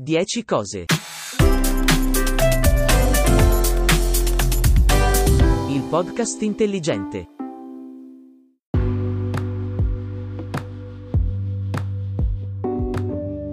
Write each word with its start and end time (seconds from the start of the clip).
10 0.00 0.44
cose. 0.44 0.84
Il 5.68 5.82
podcast 5.90 6.40
intelligente. 6.42 7.37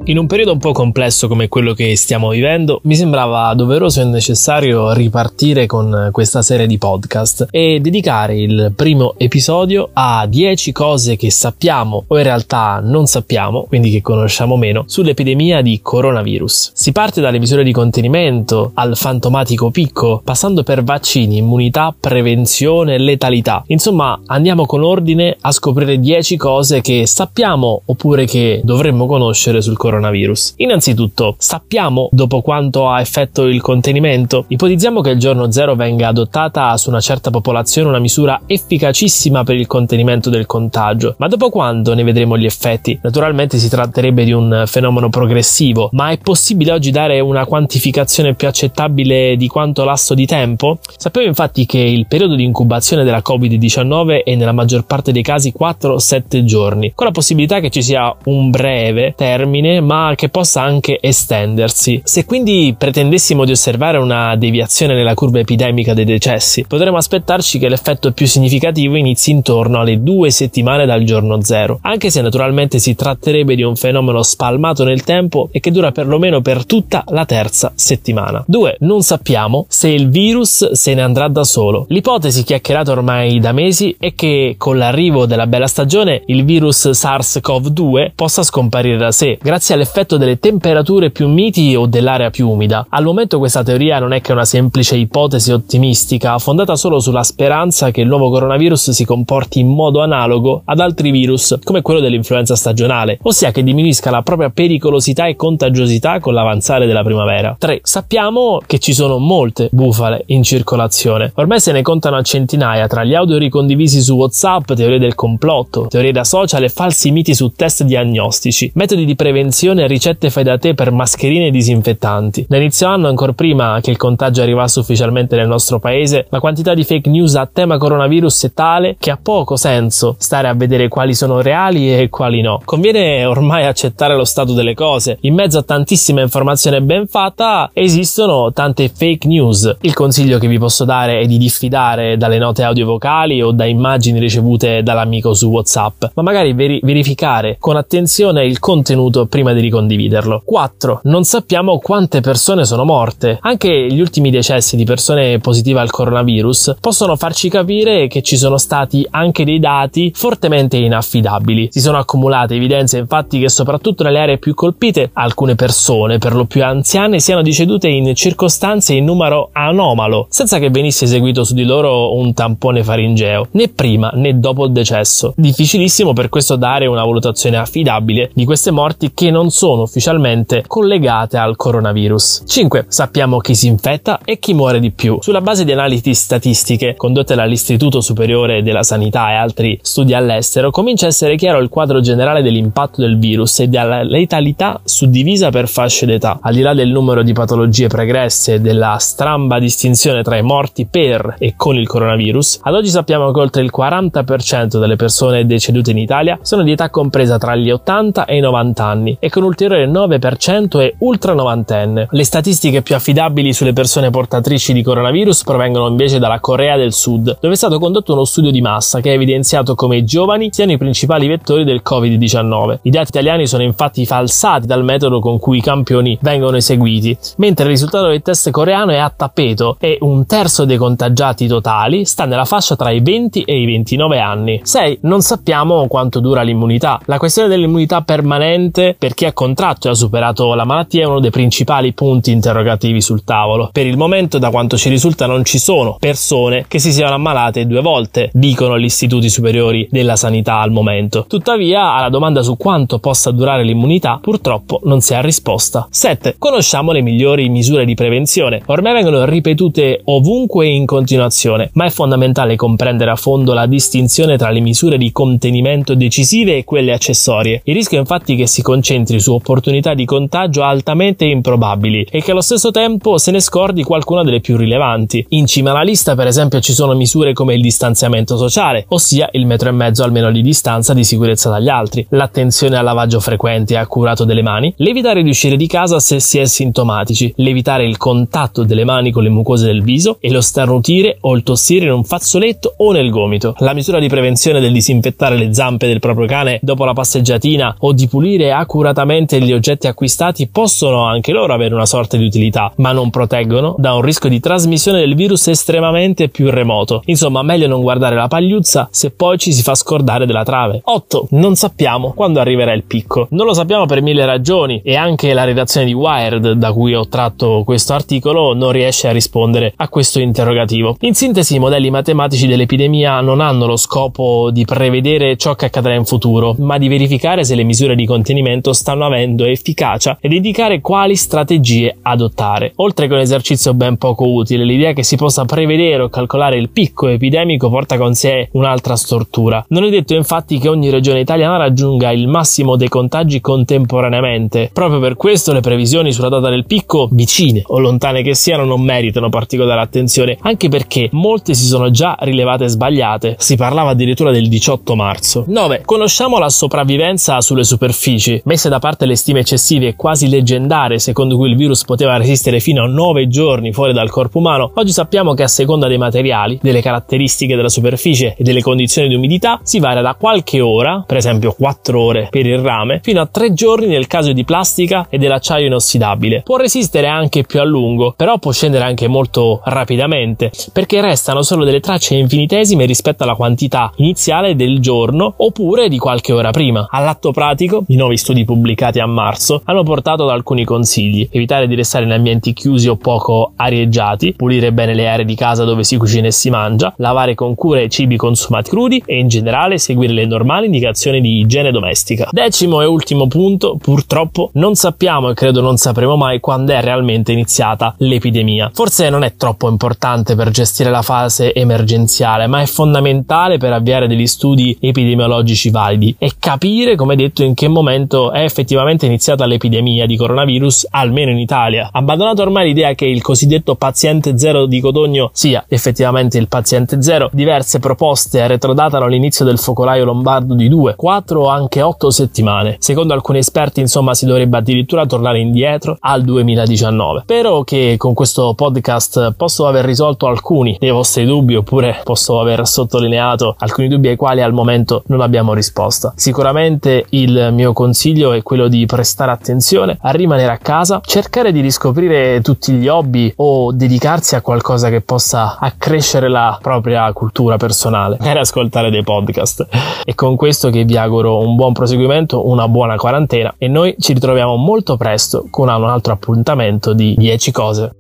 In 0.07 0.20
un 0.20 0.28
periodo 0.28 0.52
un 0.52 0.60
po' 0.60 0.71
complesso 0.71 1.28
come 1.28 1.47
quello 1.47 1.73
che 1.73 1.96
stiamo 1.97 2.29
vivendo, 2.29 2.79
mi 2.83 2.96
sembrava 2.96 3.51
doveroso 3.56 4.01
e 4.01 4.03
necessario 4.03 4.94
ripartire 4.94 5.65
con 5.65 6.10
questa 6.12 6.44
serie 6.44 6.67
di 6.67 6.78
podcast 6.78 7.47
e 7.49 7.79
dedicare 7.81 8.39
il 8.39 8.71
primo 8.76 9.15
episodio 9.17 9.89
a 9.94 10.28
10 10.28 10.71
cose 10.74 11.15
che 11.15 11.31
sappiamo 11.31 12.03
o 12.06 12.17
in 12.17 12.24
realtà 12.24 12.79
non 12.83 13.07
sappiamo, 13.07 13.63
quindi 13.63 13.89
che 13.89 14.03
conosciamo 14.03 14.57
meno, 14.57 14.83
sull'epidemia 14.85 15.63
di 15.63 15.79
coronavirus. 15.81 16.73
Si 16.76 16.91
parte 16.91 17.20
dalle 17.20 17.40
misure 17.40 17.63
di 17.63 17.72
contenimento 17.72 18.73
al 18.75 18.95
fantomatico 18.95 19.72
picco, 19.72 20.22
passando 20.23 20.61
per 20.61 20.83
vaccini, 20.83 21.38
immunità, 21.38 21.95
prevenzione 21.99 22.99
letalità. 22.99 23.63
Insomma, 23.69 24.22
andiamo 24.27 24.67
con 24.67 24.83
ordine 24.83 25.35
a 25.41 25.52
scoprire 25.52 25.99
10 25.99 26.38
cose 26.38 26.81
che 26.81 27.08
sappiamo 27.08 27.81
oppure 27.85 28.25
che 28.25 28.61
dovremmo 28.63 29.08
conoscere 29.08 29.61
sul 29.63 29.75
coronavirus 29.75 29.94
coronavirus. 29.95 30.54
Innanzitutto, 30.58 31.35
sappiamo 31.38 32.09
dopo 32.12 32.41
quanto 32.41 32.90
ha 32.90 32.99
effetto 32.99 33.44
il 33.44 33.62
contenimento? 33.62 34.45
Ipotizziamo 34.48 35.02
che 35.02 35.12
il 35.12 35.20
giorno 35.20 35.52
zero 35.52 35.76
venga 35.76 36.09
adottata 36.09 36.76
su 36.77 36.90
una 36.90 36.99
certa 36.99 37.30
popolazione 37.30 37.90
una 37.90 38.00
misura 38.00 38.41
efficacissima 38.45 39.44
per 39.44 39.55
il 39.55 39.67
contenimento 39.67 40.30
del 40.30 40.45
contagio, 40.45 41.16
ma 41.17 41.27
dopo 41.27 41.50
quando 41.50 41.94
ne 41.94 42.03
vedremo 42.03 42.38
gli 42.38 42.45
effetti? 42.45 42.98
Naturalmente 43.02 43.58
si 43.58 43.70
tratterebbe 43.70 44.23
di 44.26 44.31
un 44.31 44.63
fenomeno 44.66 45.09
progressivo, 45.09 45.89
ma 45.94 46.09
è 46.09 46.17
possibile 46.17 46.72
oggi 46.72 46.91
dare 46.91 47.20
una 47.20 47.45
quantificazione 47.45 48.34
più 48.34 48.48
accettabile 48.48 49.36
di 49.38 49.48
quanto 49.48 49.84
lasso 49.84 50.14
di 50.14 50.25
tempo? 50.25 50.80
Sappiamo 50.97 51.28
infatti 51.28 51.66
che 51.66 51.80
il 51.80 52.08
periodo 52.08 52.36
di 52.36 52.44
incubazione 52.44 53.03
della 53.03 53.22
Covid-19 53.25 54.23
è 54.23 54.36
nella 54.36 54.52
maggior 54.52 54.86
parte 54.86 55.12
dei 55.12 55.23
casi 55.23 55.53
4-7 55.58 56.44
giorni, 56.44 56.91
con 56.94 57.06
la 57.06 57.12
possibilità 57.12 57.59
che 57.59 57.69
ci 57.69 57.81
sia 57.81 58.14
un 58.25 58.50
breve 58.50 59.14
termine 59.16 59.80
ma 59.86 60.14
che 60.16 60.30
possa 60.30 60.61
anche 60.61 60.97
estendersi. 61.00 62.02
Se 62.03 62.25
quindi 62.25 62.75
pretendessimo 62.78 63.45
di 63.45 63.52
osservare 63.52 63.97
una 63.97 64.36
deviazione 64.36 64.94
nella 64.94 65.14
curva 65.14 65.39
epidemica 65.39 65.94
dei 65.94 66.05
decessi, 66.05 66.66
potremmo 66.67 66.97
aspettarci 66.97 67.59
che 67.59 67.69
l'effetto 67.69 68.11
più 68.11 68.25
significativo 68.28 68.95
inizi 68.95 69.31
intorno 69.31 69.80
alle 69.80 70.02
due 70.02 70.31
settimane 70.31 70.86
dal 70.86 71.03
giorno 71.03 71.41
zero, 71.41 71.80
anche 71.81 72.09
se 72.09 72.22
naturalmente 72.22 72.80
si 72.80 72.95
tratterebbe 72.95 73.56
di 73.56 73.63
un 73.63 73.75
fenomeno 73.75 74.23
spalmato 74.23 74.83
nel 74.83 75.03
tempo 75.03 75.50
e 75.52 75.59
che 75.59 75.72
dura 75.72 75.91
perlomeno 75.91 76.41
per 76.41 76.66
tutta 76.66 77.03
la 77.08 77.25
terza 77.25 77.72
settimana. 77.75 78.44
2. 78.47 78.78
Non 78.80 79.03
sappiamo 79.03 79.66
se 79.69 79.89
il 79.89 80.09
virus 80.09 80.72
se 80.72 80.94
ne 80.94 81.02
andrà 81.02 81.28
da 81.28 81.44
solo. 81.44 81.86
L'ipotesi 81.89 82.44
chiacchierata 82.44 82.91
ormai 82.91 83.39
da 83.39 83.52
mesi 83.52 83.95
è 84.00 84.13
che 84.16 84.56
con 84.58 84.78
l'arrivo 84.78 85.25
della 85.25 85.47
bella 85.47 85.67
stagione 85.67 86.23
il 86.25 86.44
virus 86.44 86.89
SARS-CoV-2 86.89 88.11
possa 88.16 88.44
scomparire 88.44 88.97
da 88.97 89.11
sé, 89.11 89.38
grazie 89.41 89.75
all'effetto 89.76 90.18
delle 90.18 90.40
temperature 90.40 91.12
più 91.12 91.28
miti 91.28 91.76
o 91.76 91.86
dell'area 91.86 92.30
più 92.30 92.50
umida. 92.50 92.88
Al 92.90 93.04
momento 93.04 93.38
questa 93.38 93.64
teoria 93.64 94.00
non 94.00 94.14
è 94.14 94.22
che 94.22 94.31
una 94.31 94.45
semplice 94.45 94.95
ipotesi 94.95 95.52
ottimistica, 95.52 96.38
fondata 96.40 96.76
solo 96.76 97.00
sulla 97.00 97.23
speranza 97.23 97.92
che 97.92 98.02
il 98.02 98.08
nuovo 98.08 98.30
coronavirus 98.30 98.92
si 98.92 99.06
comporti 99.06 99.59
in 99.59 99.68
modo 99.68 100.02
analogo 100.02 100.62
ad 100.66 100.80
altri 100.80 101.12
virus, 101.12 101.58
come 101.64 101.81
quello 101.81 102.00
dell'influenza 102.00 102.56
stagionale, 102.56 103.20
ossia 103.23 103.52
che 103.52 103.64
diminuisca 103.64 104.09
la 104.09 104.22
propria 104.22 104.50
pericolosità 104.50 105.28
e 105.28 105.36
contagiosità 105.36 106.20
con 106.20 106.34
l'avanzare 106.34 106.88
della 106.88 107.03
primavera. 107.03 107.56
3. 107.59 107.81
Sappiamo 107.84 108.62
che 108.66 108.80
ci 108.80 108.94
sono 108.94 109.18
molte 109.18 109.70
bufale 109.72 110.23
in 110.28 110.44
circolazione. 110.44 111.31
Ormai 111.36 111.59
se 111.59 111.72
ne 111.72 111.81
contano 111.81 112.16
a 112.16 112.22
centinaia 112.22 112.88
tra 112.88 113.03
gli 113.03 113.14
audio 113.14 113.38
ricondivisi 113.38 114.02
su 114.02 114.16
WhatsApp, 114.16 114.74
teorie 114.74 115.00
del 115.00 115.16
complotto, 115.16 115.88
teorie 115.88 116.12
da 116.12 116.24
social 116.24 116.64
e 116.64 116.69
falsi 116.69 117.12
miti 117.12 117.35
su 117.35 117.52
test 117.52 117.84
diagnostici, 117.84 118.72
metodi 118.75 119.06
di 119.06 119.16
prevenzione 119.16 119.64
e 119.74 119.88
ricette 119.88 120.30
fai 120.30 120.44
da 120.44 120.58
te 120.58 120.74
per 120.74 120.92
mascherine 120.92 121.48
e 121.48 121.52
disinfettanti. 121.52 122.46
Da 122.48 122.58
inizio 122.58 122.88
anno, 122.88 123.08
ancora 123.08 123.34
prima 123.34 123.80
che 123.81 123.92
il 123.92 123.98
contagio 123.98 124.42
arrivasse 124.42 124.80
ufficialmente 124.80 125.36
nel 125.36 125.48
nostro 125.48 125.80
paese, 125.80 126.28
la 126.30 126.40
quantità 126.40 126.74
di 126.74 126.84
fake 126.84 127.09
news 127.09 127.36
a 127.36 127.50
tema 127.52 127.78
coronavirus 127.78 128.46
è 128.46 128.53
tale 128.53 128.96
che 129.00 129.12
ha 129.12 129.20
poco 129.22 129.56
senso 129.56 130.16
stare 130.20 130.48
a 130.48 130.53
vedere 130.53 130.88
quali 130.88 131.16
sono 131.16 131.42
reali 131.42 131.94
e 131.98 132.09
quali 132.09 132.42
no. 132.42 132.62
Conviene 132.64 133.26
ormai 133.26 133.66
accettare 133.66 134.16
lo 134.16 134.26
stato 134.26 134.53
delle 134.53 134.74
cose. 134.74 135.18
In 135.22 135.34
mezzo 135.34 135.58
a 135.58 135.64
tantissima 135.64 136.22
informazione 136.22 136.82
ben 136.82 137.08
fatta 137.08 137.72
esistono 137.74 138.52
tante 138.52 138.90
fake 138.90 139.28
news. 139.28 139.78
Il 139.82 139.94
consiglio 139.94 140.38
che 140.38 140.47
vi 140.47 140.59
posso 140.59 140.86
dare 140.86 141.20
è 141.20 141.26
di 141.26 141.38
diffidare 141.38 142.18
dalle 142.18 142.38
note 142.38 142.64
audio 142.64 142.86
vocali 142.86 143.42
o 143.42 143.52
da 143.52 143.66
immagini 143.66 144.20
ricevute 144.20 144.84
dall'amico 144.84 145.34
su 145.34 145.50
WhatsApp, 145.50 146.06
ma 146.14 146.22
magari 146.22 146.53
veri- 146.53 146.80
verificare 146.84 147.58
con 147.59 147.76
attenzione 147.76 148.46
il 148.46 148.59
contenuto 148.59 149.26
prima 149.26 149.53
di 149.55 149.61
ricondividerlo. 149.61 150.43
4. 150.45 150.99
Non 151.03 151.23
sappiamo 151.23 151.79
quante 151.79 152.21
persone 152.21 152.66
sono 152.66 152.85
morte. 152.85 153.38
Anche 153.41 153.88
gli 153.88 153.99
ultimi 153.99 154.29
decessi 154.29 154.75
di 154.75 154.83
persone 154.83 155.39
positive 155.39 155.79
al 155.79 155.89
coronavirus 155.89 156.75
possono 156.79 157.16
farci 157.16 157.49
capire 157.49 158.07
che 158.07 158.21
ci 158.21 158.38
sono 158.38 158.57
stati 158.57 159.05
anche 159.09 159.45
dei 159.45 159.59
dati 159.59 160.11
fortemente 160.13 160.77
inaffidabili. 160.77 161.69
Si 161.71 161.79
sono 161.79 161.97
accumulate 161.97 162.55
evidenze 162.55 162.97
infatti 162.97 163.39
che 163.39 163.49
soprattutto 163.49 164.03
nelle 164.03 164.19
aree 164.19 164.38
più 164.38 164.53
colpite 164.53 165.09
alcune 165.13 165.55
persone, 165.55 166.17
per 166.17 166.35
lo 166.35 166.45
più 166.45 166.63
anziane, 166.63 167.19
siano 167.19 167.41
decedute 167.41 167.87
in 167.87 168.13
circostanze 168.16 168.93
in 168.93 169.05
numero 169.05 169.49
anomalo, 169.51 170.27
senza 170.29 170.59
che 170.59 170.69
venisse 170.69 171.05
eseguito 171.05 171.43
su 171.43 171.53
di 171.53 171.63
loro 171.63 172.16
un 172.16 172.33
tampone 172.33 172.83
faringeo, 172.83 173.47
né 173.51 173.69
prima 173.69 174.09
né 174.13 174.39
dopo 174.39 174.66
il 174.66 174.72
decesso. 174.72 175.33
Difficilissimo 175.35 176.13
per 176.13 176.29
questo 176.29 176.55
dare 176.55 176.85
una 176.85 177.03
valutazione 177.03 177.57
affidabile 177.57 178.31
di 178.33 178.45
queste 178.45 178.72
morti 178.72 179.11
che 179.13 179.31
non 179.35 179.51
sono 179.51 179.81
ufficialmente 179.81 180.63
collegate 180.66 181.35
al 181.35 181.57
coronavirus. 181.57 182.44
5. 182.46 182.85
Sappiamo 182.88 183.40
chi 183.40 183.53
si 183.53 183.68
infetta 183.68 184.22
e 184.23 184.40
chi 184.40 184.53
muore 184.53 184.79
di 184.79 184.91
più. 184.91 185.18
Sulla 185.19 185.41
base 185.41 185.66
di 185.66 185.73
analisi 185.73 186.13
statistiche 186.13 186.96
condotte 186.96 187.35
dall'Istituto 187.35 188.00
Superiore 188.00 188.63
della 188.63 188.84
Sanità 188.84 189.31
e 189.31 189.35
altri 189.35 189.78
studi 189.81 190.13
all'estero, 190.13 190.72
comincia 190.72 191.07
a 191.07 191.09
essere 191.09 191.35
chiaro 191.35 191.59
il 191.59 191.68
quadro 191.68 192.00
generale 192.00 192.41
dell'impatto 192.41 193.01
del 193.01 193.19
virus 193.19 193.59
e 193.59 193.68
della 193.68 194.03
letalità 194.03 194.79
suddivisa 194.85 195.50
per 195.50 195.67
fasce 195.67 196.06
d'età. 196.06 196.40
Al 196.41 196.53
di 196.53 196.62
là 196.62 196.73
del 196.73 196.91
numero 196.91 197.22
di 197.22 197.34
patologie 197.34 197.88
pregresse 197.88 198.53
e 198.53 198.62
della 198.62 198.96
stramba 199.00 199.59
distinzione 199.59 200.23
tra 200.23 200.38
i 200.38 200.44
morti 200.44 200.85
per 200.85 201.35
e 201.40 201.56
con 201.57 201.75
il 201.75 201.88
coronavirus, 201.88 202.62
ad 202.63 202.73
oggi 202.73 202.90
sappiamo 202.90 203.31
che 203.31 203.40
oltre 203.41 203.62
il 203.63 203.72
40% 203.75 204.79
delle 204.79 204.96
persone 204.96 205.46
decedute 205.46 205.91
in 205.91 205.97
Italia 205.97 206.40
sono 206.41 206.63
di 206.63 206.72
età 206.72 206.90
compresa 206.90 207.38
tra 207.38 207.53
gli 207.56 207.69
80 207.69 208.23
e 208.23 208.38
i 208.38 208.40
90 208.40 208.85
anni 208.85 209.17
e 209.25 209.30
con 209.31 209.41
ulteriore 209.41 209.88
9% 209.88 210.80
è 210.81 210.94
ultra 211.00 211.34
novantenne. 211.34 212.09
Le 212.12 212.24
statistiche 212.24 212.84
più 212.84 212.94
affidabili 212.94 213.53
sulle 213.53 213.74
persone 213.74 214.12
portatrici 214.12 214.72
di 214.72 214.84
coronavirus 214.84 215.44
provengono 215.44 215.88
invece 215.88 216.19
dalla 216.19 216.40
Corea 216.40 216.78
del 216.78 216.94
Sud, 216.94 217.40
dove 217.41 217.56
è 217.56 217.58
stato 217.58 217.80
condotto 217.80 218.14
uno 218.14 218.24
studio 218.24 218.52
di 218.52 218.62
massa 218.62 219.02
che 219.02 219.09
ha 219.09 219.14
evidenziato 219.14 219.74
come 219.74 219.97
i 219.97 220.06
giovani 220.06 220.50
siano 220.52 220.74
i 220.74 220.78
principali 220.78 221.25
vettori 221.25 221.64
del 221.64 221.81
Covid-19. 221.84 222.78
I 222.84 222.91
dati 222.91 223.08
italiani 223.09 223.47
sono 223.47 223.64
infatti 223.64 224.06
falsati 224.06 224.68
dal 224.68 224.84
metodo 224.84 225.19
con 225.19 225.40
cui 225.40 225.58
i 225.58 225.62
campioni 225.62 226.16
vengono 226.22 226.58
eseguiti, 226.58 227.18
mentre 227.38 227.66
il 227.66 227.72
risultato 227.72 228.06
del 228.06 228.22
test 228.22 228.52
coreano 228.52 228.91
è 228.91 228.97
a 228.97 229.09
tappeto 229.09 229.78
e 229.80 229.97
un 230.02 230.28
terzo 230.28 230.66
dei 230.66 230.78
contagiati 230.78 231.47
totali 231.47 232.06
sta 232.06 232.25
nella 232.25 232.46
fascia 232.46 232.75
tra 232.75 232.91
i 232.91 233.00
20 233.02 233.41
e 233.41 233.59
i 233.59 233.66
29 233.66 234.19
anni. 234.19 234.62
6. 234.62 235.00
Non 235.02 235.22
sappiamo 235.22 235.88
quanto 235.88 236.19
dura 236.19 236.44
l'immunità. 236.44 237.02
La 237.06 237.18
questione 237.18 237.47
dell'immunità 237.47 238.02
permanente 238.02 238.96
per 238.96 239.14
chi 239.16 239.26
ha 239.26 239.34
contratto 239.34 239.88
e 239.88 239.92
ha 239.92 239.96
superato 239.96 240.53
la 240.53 240.66
malattia 240.66 241.03
è 241.03 241.08
uno 241.08 241.20
dei 241.20 241.31
principali 241.31 241.94
punti 241.94 242.31
interrogativi 242.31 243.02
sul 243.02 243.23
tavolo. 243.23 243.70
Per 243.72 243.88
il 243.88 243.97
momento, 243.97 244.38
da 244.38 244.52
quanto 244.52 244.78
ci 244.78 244.90
risulta, 244.90 245.26
non 245.26 245.44
ci 245.44 245.58
sono 245.58 245.97
persone 246.00 246.66
che 246.67 246.78
si 246.78 246.91
siano 246.91 247.16
ammalate 247.16 247.66
due 247.66 247.82
volte, 247.82 248.29
dicono 248.34 248.78
gli 248.78 248.84
istituti 248.84 249.29
superiori 249.29 249.88
della 249.90 250.16
sanità 250.16 250.59
al 250.59 250.72
momento. 250.72 251.26
Tuttavia, 251.28 251.96
alla 251.96 252.09
domanda 252.09 252.44
su 252.44 252.58
quanto 252.58 253.00
possa 253.00 253.32
durare 253.32 253.64
l'immunità, 253.64 254.20
purtroppo 254.22 254.82
non 254.84 255.00
si 255.02 255.14
ha 255.14 255.22
risposta. 255.22 255.88
7. 255.90 256.36
Conosciamo 256.38 256.92
le 256.92 257.02
migliori 257.02 257.48
misure 257.50 257.86
di 257.86 257.96
prevenzione. 257.96 258.62
Ormai 258.66 258.94
vengono 258.94 259.24
ripetute 259.26 260.02
ovunque 260.04 260.66
e 260.66 260.76
in 260.76 260.86
continuazione, 260.86 261.70
ma 261.74 261.86
è 261.86 261.90
fondamentale 261.90 262.58
comprendere 262.58 263.12
a 263.12 263.16
fondo 263.16 263.54
la 263.54 263.66
distinzione 263.66 264.38
tra 264.38 264.50
le 264.50 264.60
misure 264.60 264.98
di 264.98 265.14
contenimento 265.14 265.96
decisive 265.96 266.58
e 266.58 266.64
quelle 266.66 266.92
accessorie. 266.92 267.62
Il 267.64 267.76
rischio 267.76 268.00
infatti 268.00 268.36
che 268.36 268.46
si 268.46 268.62
concentri 268.62 269.05
concentri 269.06 269.19
su 269.19 269.34
opportunità 269.34 269.94
di 269.94 270.04
contagio 270.06 270.63
altamente 270.63 271.25
improbabili 271.25 272.07
e 272.10 272.22
che 272.22 272.31
allo 272.31 272.42
stesso 272.42 272.72
tempo 272.72 273.18
se 273.18 273.31
ne 273.31 273.40
scordi 273.40 273.84
qualcuna 273.84 274.24
delle 274.24 274.42
più 274.42 274.57
rilevanti. 274.57 275.25
In 275.30 275.46
cima 275.46 275.72
alla 275.72 275.84
lista, 275.84 276.16
per 276.16 276.28
esempio, 276.28 276.60
ci 276.60 276.74
sono 276.74 276.96
misure 276.96 277.34
come 277.34 277.54
il 277.54 277.62
distanziamento 277.62 278.36
sociale, 278.36 278.86
ossia 278.90 279.30
il 279.34 279.46
metro 279.46 279.69
e 279.69 279.74
mezzo 279.74 280.04
almeno 280.04 280.31
di 280.31 280.42
distanza 280.42 280.94
di 280.94 281.04
sicurezza 281.04 281.50
dagli 281.50 281.69
altri, 281.69 282.06
l'attenzione 282.10 282.78
al 282.78 282.84
lavaggio 282.84 283.19
frequente 283.19 283.75
e 283.75 283.78
accurato 283.78 284.25
delle 284.25 284.42
mani, 284.42 284.74
l'evitare 284.78 285.22
di 285.22 285.30
uscire 285.30 285.56
di 285.56 285.68
casa 285.68 286.00
se 286.00 286.19
si 286.19 286.40
è 286.40 286.46
sintomatici, 286.46 287.31
l'evitare 287.38 287.86
il 287.86 287.98
contatto 287.98 288.63
delle 288.63 288.84
mani 288.84 289.12
con 289.12 289.24
le 289.24 289.30
mucose 289.30 289.66
del 289.68 289.84
viso 289.84 290.18
e 290.19 290.31
lo 290.31 290.42
starnutire 290.42 291.18
o 291.22 291.36
il 291.36 291.44
tossire 291.44 291.86
in 291.86 291.92
un 291.92 292.04
fazzoletto 292.04 292.74
o 292.78 292.92
nel 292.92 293.10
gomito. 293.10 293.56
La 293.60 293.74
misura 293.74 294.00
di 294.00 294.08
prevenzione 294.08 294.60
del 294.60 294.74
disinfettare 294.74 295.38
le 295.38 295.54
zampe 295.54 295.88
del 295.88 296.00
proprio 296.00 296.25
cane 296.25 296.60
dopo 296.62 296.86
la 296.86 296.94
passeggiatina 296.94 297.75
o 297.80 297.94
di 297.94 298.08
pulire 298.08 298.51
accuratamente 298.51 298.95
gli 299.04 299.54
oggetti 299.54 299.88
acquistati 299.88 300.48
possono 300.48 301.06
anche 301.06 301.32
loro 301.32 301.54
avere 301.54 301.74
una 301.76 301.86
sorta 301.86 302.18
di 302.18 302.26
utilità, 302.26 302.72
ma 302.78 302.92
non 302.92 303.10
proteggono 303.10 303.76
da 303.78 303.94
un 303.94 304.02
rischio 304.02 304.30
di 304.30 304.40
trasmissione 304.40 305.00
del 305.00 305.16
virus 305.16 305.48
estremamente 305.48 306.30
più 306.30 306.50
remoto. 306.50 307.02
Insomma, 307.06 307.44
meglio 307.44 307.68
non 307.68 307.82
guardare 307.82 308.16
la 308.16 308.28
pagliuzza 308.28 308.88
se 308.92 309.12
poi 309.12 309.38
ci 309.38 309.54
si 309.54 309.62
fa 309.62 309.76
scordare 309.76 310.26
della 310.26 310.44
trave. 310.44 310.82
8. 310.84 311.28
Non 311.32 311.56
sappiamo 311.56 312.14
quando 312.14 312.40
arriverà 312.40 312.74
il 312.74 312.84
picco. 312.84 313.28
Non 313.32 313.46
lo 313.46 313.54
sappiamo 313.54 313.86
per 313.86 314.02
mille 314.02 314.26
ragioni 314.26 314.82
e 314.84 314.96
anche 314.96 315.34
la 315.34 315.44
redazione 315.44 315.86
di 315.86 315.94
Wired, 315.94 316.54
da 316.54 316.74
cui 316.74 316.96
ho 316.96 317.08
tratto 317.08 317.62
questo 317.64 317.94
articolo, 317.94 318.54
non 318.54 318.72
riesce 318.72 319.08
a 319.08 319.12
rispondere 319.12 319.74
a 319.76 319.88
questo 319.88 320.20
interrogativo. 320.20 320.98
In 321.02 321.14
sintesi, 321.14 321.56
i 321.56 321.60
modelli 321.60 321.90
matematici 321.90 322.48
dell'epidemia 322.48 323.22
non 323.22 323.40
hanno 323.42 323.66
lo 323.66 323.78
scopo 323.78 324.50
di 324.52 324.66
prevedere 324.66 325.38
ciò 325.38 325.56
che 325.56 325.66
accadrà 325.66 325.94
in 325.94 326.06
futuro, 326.06 326.56
ma 326.58 326.78
di 326.78 326.88
verificare 326.88 327.44
se 327.44 327.56
le 327.56 327.64
misure 327.64 327.96
di 327.96 328.06
contenimento 328.06 328.74
stanno 328.74 328.85
avendo 328.92 329.46
efficacia 329.46 330.18
ed 330.20 330.34
indicare 330.34 330.82
quali 330.82 331.16
strategie 331.16 331.98
adottare. 332.02 332.74
Oltre 332.78 333.08
che 333.08 333.14
un 333.14 333.20
esercizio 333.20 333.74
ben 333.74 333.98
poco 333.98 334.28
utile, 334.28 334.64
l'idea 334.64 334.94
che 334.94 335.04
si 335.04 335.16
possa 335.16 335.46
prevedere 335.46 336.04
o 336.04 336.10
calcolare 336.10 336.58
il 336.58 336.70
picco 336.70 337.08
epidemico 337.08 337.70
porta 337.70 337.98
con 337.98 338.14
sé 338.14 338.50
un'altra 338.52 338.96
stortura. 338.96 339.66
Non 339.70 339.84
è 339.84 339.90
detto 339.90 340.14
infatti 340.14 340.58
che 340.58 340.70
ogni 340.70 340.90
regione 340.90 341.20
italiana 341.20 341.58
raggiunga 341.58 342.12
il 342.12 342.28
massimo 342.28 342.76
dei 342.76 342.90
contagi 342.90 343.42
contemporaneamente. 343.42 344.70
Proprio 344.74 345.00
per 345.00 345.16
questo 345.16 345.54
le 345.54 345.62
previsioni 345.62 346.12
sulla 346.12 346.30
data 346.30 346.50
del 346.50 346.66
picco, 346.66 347.08
vicine 347.12 347.62
o 347.66 347.80
lontane 347.80 348.22
che 348.22 348.36
siano, 348.36 348.66
non 348.66 348.82
meritano 348.82 349.30
particolare 349.30 349.82
attenzione, 349.82 350.38
anche 350.42 350.70
perché 350.70 351.10
molte 351.12 351.54
si 351.54 351.66
sono 351.66 351.90
già 351.90 352.16
rilevate 352.20 352.68
sbagliate. 352.68 353.36
Si 353.40 353.56
parlava 353.56 353.92
addirittura 353.92 354.32
del 354.32 354.48
18 354.48 354.96
marzo. 354.96 355.44
9. 355.48 355.82
Conosciamo 355.86 356.38
la 356.38 356.50
sopravvivenza 356.50 357.42
sulle 357.42 357.64
superfici. 357.64 358.42
Messe 358.46 358.70
da 358.70 358.75
parte 358.80 359.06
le 359.06 359.16
stime 359.16 359.39
eccessive 359.39 359.88
e 359.88 359.95
quasi 359.95 360.27
leggendarie 360.30 361.00
secondo 361.00 361.38
cui 361.38 361.50
il 361.50 361.56
virus 361.56 361.83
poteva 361.83 362.18
resistere 362.18 362.60
fino 362.60 362.83
a 362.83 362.88
9 362.88 363.27
giorni 363.27 363.72
fuori 363.72 363.94
dal 363.94 364.10
corpo 364.10 364.39
umano, 364.39 364.72
oggi 364.75 364.92
sappiamo 364.92 365.33
che 365.33 365.44
a 365.44 365.48
seconda 365.48 365.88
dei 365.88 365.98
materiali, 365.98 366.60
delle 366.62 366.81
caratteristiche 366.81 367.56
della 367.56 367.69
superficie 367.69 368.36
e 368.38 368.44
delle 368.44 368.62
condizioni 368.62 369.07
di 369.07 369.16
umidità 369.16 369.60
si 369.63 369.80
varia 369.80 370.01
da 370.01 370.16
qualche 370.16 370.62
ora, 370.62 371.04
per 371.06 371.18
esempio 371.18 371.54
4 371.54 372.01
ore 372.01 372.27
per 372.30 372.45
il 372.45 372.60
rame, 372.60 373.00
fino 373.01 373.22
a 373.22 373.25
3 373.25 373.54
giorni 373.54 373.88
nel 373.88 374.07
caso 374.07 374.33
di 374.33 374.44
plastica 374.44 375.07
e 375.10 375.18
dell'acciaio 375.18 375.68
inossidabile. 375.68 376.42
Può 376.44 376.57
resistere 376.57 377.07
anche 377.07 377.44
più 377.44 377.60
a 377.60 377.63
lungo, 377.63 378.13
però 378.16 378.38
può 378.38 378.51
scendere 378.51 378.83
anche 378.83 379.07
molto 379.07 379.62
rapidamente, 379.63 380.51
perché 380.72 381.01
restano 381.01 381.42
solo 381.42 381.63
delle 381.63 381.80
tracce 381.80 382.16
infinitesime 382.16 382.86
rispetto 382.86 383.24
alla 383.24 383.36
quantità 383.36 383.92
iniziale 383.98 384.56
del 384.56 384.80
giorno 384.80 385.33
oppure 385.38 385.88
di 385.89 385.98
qualche 385.98 386.33
ora 386.33 386.51
prima. 386.51 386.88
All'atto 386.89 387.31
pratico, 387.31 387.83
i 387.88 387.95
nuovi 387.95 388.18
studi 388.18 388.44
pubblicati 388.44 388.65
a 389.00 389.06
marzo 389.06 389.62
hanno 389.66 389.84
portato 389.84 390.24
ad 390.24 390.30
alcuni 390.30 390.66
consigli: 390.66 391.28
evitare 391.32 391.68
di 391.68 391.76
restare 391.76 392.06
in 392.06 392.12
ambienti 392.12 392.54
chiusi 392.54 392.88
o 392.88 392.96
poco 392.96 393.52
arieggiati, 393.56 394.34
pulire 394.34 394.74
bene 394.74 394.94
le 394.94 395.08
aree 395.08 395.26
di 395.26 395.36
casa 395.36 395.64
dove 395.64 395.84
si 395.84 395.98
cucina 395.98 396.28
e 396.28 396.32
si 396.32 396.50
mangia, 396.50 396.94
lavare 396.98 397.36
con 397.36 397.56
cura 397.56 397.82
i 397.82 397.90
cibi 397.90 398.18
consumati 398.18 398.70
crudi 398.70 399.04
e 399.06 399.18
in 399.20 399.28
generale 399.28 399.78
seguire 399.78 400.14
le 400.14 400.26
normali 400.26 400.66
indicazioni 400.66 401.22
di 401.22 401.40
igiene 401.40 401.72
domestica. 401.72 402.28
Decimo 402.32 402.82
e 402.82 402.86
ultimo 402.86 403.28
punto, 403.28 403.78
purtroppo 403.80 404.50
non 404.54 404.76
sappiamo 404.76 405.30
e 405.30 405.34
credo 405.34 405.62
non 405.62 405.78
sapremo 405.78 406.16
mai 406.16 406.40
quando 406.40 406.74
è 406.74 406.82
realmente 406.82 407.32
iniziata 407.32 407.96
l'epidemia. 408.00 408.72
Forse 408.74 409.10
non 409.10 409.24
è 409.24 409.36
troppo 409.36 409.70
importante 409.70 410.36
per 410.36 410.50
gestire 410.50 410.90
la 410.90 411.02
fase 411.02 411.54
emergenziale, 411.54 412.48
ma 412.48 412.62
è 412.62 412.66
fondamentale 412.66 413.58
per 413.58 413.74
avviare 413.74 414.08
degli 414.08 414.28
studi 414.28 414.78
epidemiologici 414.80 415.70
validi 415.70 416.16
e 416.18 416.32
capire, 416.40 416.96
come 416.96 417.16
detto, 417.16 417.44
in 417.44 417.54
che 417.54 417.68
momento 417.68 418.32
è 418.32 418.45
effettivamente 418.46 419.06
iniziata 419.06 419.46
l'epidemia 419.46 420.06
di 420.06 420.16
coronavirus, 420.16 420.88
almeno 420.92 421.32
in 421.32 421.40
Italia. 421.40 421.90
Abbandonato 421.92 422.42
ormai 422.42 422.68
l'idea 422.68 422.94
che 422.94 423.06
il 423.06 423.22
cosiddetto 423.22 423.76
paziente 423.76 424.38
zero 424.38 424.66
di 424.66 424.80
Codogno 424.80 425.30
sia 425.34 425.66
effettivamente 425.68 426.38
il 426.38 426.48
paziente 426.48 427.02
zero, 427.02 427.30
diverse 427.32 427.80
proposte 427.80 428.48
retrodatano 428.48 429.08
l'inizio 429.08 429.46
del 429.46 429.58
focolaio 429.58 430.06
lombardo 430.06 430.56
di 430.56 430.68
due, 430.68 430.96
quattro 430.96 431.44
o 431.44 431.48
anche 431.48 431.82
otto 431.82 432.10
settimane. 432.10 432.78
Secondo 432.80 433.14
alcuni 433.14 433.40
esperti, 433.40 433.80
insomma, 433.80 434.14
si 434.14 434.26
dovrebbe 434.26 434.58
addirittura 434.58 435.06
tornare 435.06 435.40
indietro 435.40 435.98
al 436.00 436.24
2019. 436.24 437.22
Spero 437.22 437.64
che 437.64 437.96
con 437.98 438.14
questo 438.14 438.54
podcast 438.54 439.34
posso 439.36 439.68
aver 439.68 439.86
risolto 439.86 440.28
alcuni 440.28 440.78
dei 440.80 440.92
vostri 440.92 441.26
dubbi 441.26 441.56
oppure 441.56 442.02
posso 442.04 442.40
aver 442.40 442.68
sottolineato 442.68 443.56
alcuni 443.60 443.88
dubbi 443.88 444.10
ai 444.10 444.16
quali 444.16 444.42
al 444.42 444.54
momento 444.54 445.04
non 445.08 445.22
abbiamo 445.22 445.54
risposta. 445.54 446.14
Sicuramente 446.16 447.06
il 447.10 447.50
mio 447.52 447.74
consiglio 447.74 448.34
è 448.34 448.35
quello 448.42 448.68
di 448.68 448.86
prestare 448.86 449.32
attenzione 449.32 449.98
a 450.02 450.12
rimanere 450.12 450.52
a 450.52 450.58
casa, 450.58 451.02
cercare 451.04 451.52
di 451.52 451.62
riscoprire 451.62 452.42
tutti 452.42 452.74
gli 452.74 452.88
hobby 452.88 453.32
o 453.38 453.72
dedicarsi 453.72 454.36
a 454.36 454.42
qualcosa 454.42 454.90
che 454.90 455.02
possa 455.02 455.58
accrescere 455.60 456.30
la 456.30 456.58
propria 456.62 457.12
cultura 457.14 457.58
personale, 457.58 458.18
magari 458.20 458.40
ascoltare 458.40 458.90
dei 458.90 459.04
podcast. 459.04 459.68
E 460.04 460.16
con 460.16 460.36
questo 460.36 460.70
che 460.70 460.84
vi 460.84 460.98
auguro 460.98 461.40
un 461.40 461.56
buon 461.56 461.74
proseguimento, 461.74 462.48
una 462.48 462.68
buona 462.68 462.96
quarantena 462.96 463.56
e 463.58 463.68
noi 463.68 463.96
ci 464.00 464.14
ritroviamo 464.14 464.56
molto 464.56 464.98
presto 464.98 465.48
con 465.50 465.68
un 465.68 465.90
altro 465.90 466.14
appuntamento 466.14 466.94
di 466.94 467.16
10 467.18 467.52
cose. 467.52 467.96